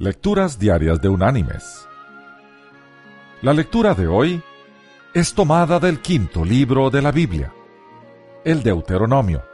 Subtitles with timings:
[0.00, 1.86] Lecturas Diarias de Unánimes.
[3.42, 4.42] La lectura de hoy
[5.12, 7.52] es tomada del quinto libro de la Biblia,
[8.42, 9.44] el Deuteronomio.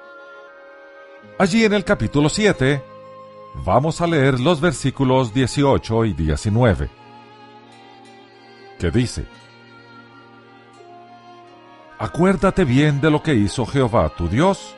[1.36, 2.80] Allí en el capítulo 7
[3.64, 6.90] vamos a leer los versículos 18 y 19,
[8.78, 9.26] que dice,
[11.98, 14.76] Acuérdate bien de lo que hizo Jehová tu Dios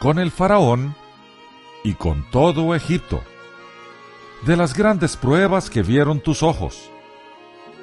[0.00, 0.94] con el faraón
[1.82, 3.22] y con todo Egipto,
[4.46, 6.90] de las grandes pruebas que vieron tus ojos,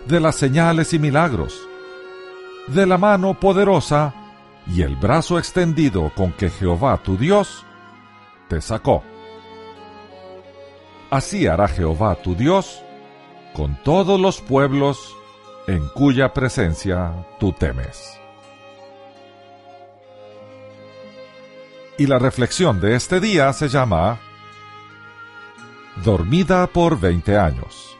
[0.05, 1.67] de las señales y milagros,
[2.67, 4.13] de la mano poderosa
[4.67, 7.65] y el brazo extendido con que Jehová tu Dios
[8.49, 9.03] te sacó.
[11.09, 12.83] Así hará Jehová tu Dios
[13.53, 15.15] con todos los pueblos
[15.67, 18.19] en cuya presencia tú temes.
[21.97, 24.19] Y la reflexión de este día se llama
[26.03, 27.97] Dormida por 20 años.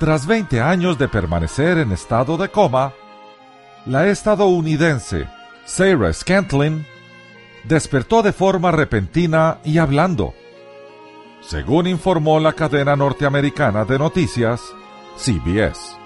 [0.00, 2.92] Tras 20 años de permanecer en estado de coma,
[3.86, 5.28] la estadounidense
[5.64, 6.84] Sarah Scantlin
[7.62, 10.34] despertó de forma repentina y hablando,
[11.42, 14.60] según informó la cadena norteamericana de noticias
[15.16, 15.96] CBS.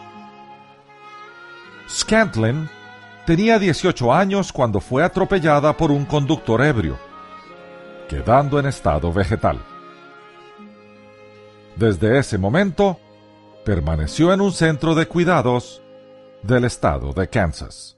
[1.88, 2.68] Scantlin
[3.24, 6.98] tenía 18 años cuando fue atropellada por un conductor ebrio,
[8.08, 9.58] quedando en estado vegetal.
[11.76, 12.98] Desde ese momento,
[13.64, 15.82] permaneció en un centro de cuidados
[16.42, 17.96] del estado de Kansas.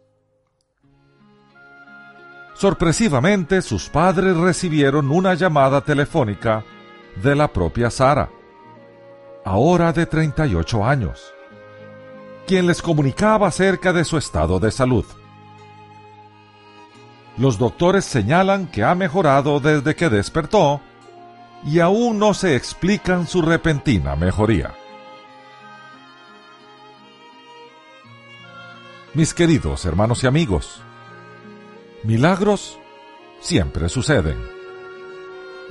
[2.54, 6.64] Sorpresivamente, sus padres recibieron una llamada telefónica
[7.22, 8.30] de la propia Sara,
[9.44, 11.34] ahora de 38 años,
[12.46, 15.04] quien les comunicaba acerca de su estado de salud.
[17.38, 20.80] Los doctores señalan que ha mejorado desde que despertó
[21.64, 24.74] y aún no se explican su repentina mejoría.
[29.12, 30.82] Mis queridos hermanos y amigos,
[32.04, 32.78] milagros
[33.40, 34.36] siempre suceden.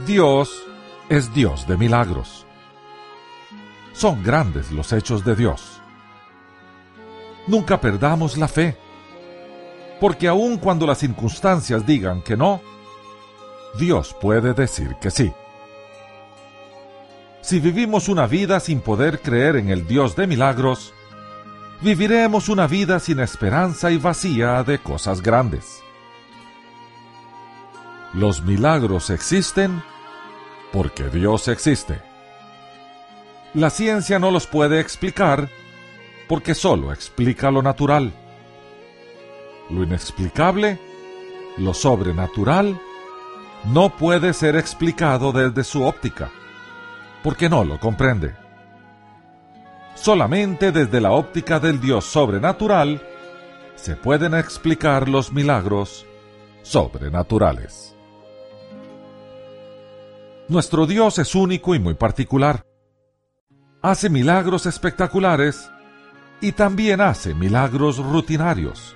[0.05, 0.63] Dios
[1.09, 2.45] es Dios de milagros.
[3.93, 5.79] Son grandes los hechos de Dios.
[7.47, 8.77] Nunca perdamos la fe,
[9.99, 12.61] porque aun cuando las circunstancias digan que no,
[13.77, 15.31] Dios puede decir que sí.
[17.41, 20.93] Si vivimos una vida sin poder creer en el Dios de milagros,
[21.81, 25.81] viviremos una vida sin esperanza y vacía de cosas grandes.
[28.13, 29.83] Los milagros existen
[30.71, 32.01] porque Dios existe.
[33.53, 35.49] La ciencia no los puede explicar
[36.27, 38.11] porque solo explica lo natural.
[39.69, 40.79] Lo inexplicable,
[41.57, 42.79] lo sobrenatural,
[43.65, 46.29] no puede ser explicado desde su óptica,
[47.23, 48.35] porque no lo comprende.
[49.95, 53.01] Solamente desde la óptica del Dios sobrenatural
[53.75, 56.05] se pueden explicar los milagros
[56.61, 57.95] sobrenaturales.
[60.47, 62.63] Nuestro Dios es único y muy particular.
[63.81, 65.71] Hace milagros espectaculares
[66.39, 68.95] y también hace milagros rutinarios,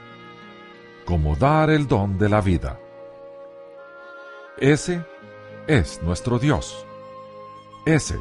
[1.09, 2.79] como dar el don de la vida.
[4.59, 5.03] Ese
[5.65, 6.85] es nuestro Dios.
[7.83, 8.19] Ese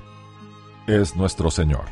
[0.87, 1.85] es nuestro Señor.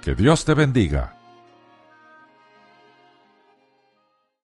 [0.00, 1.19] Que Dios te bendiga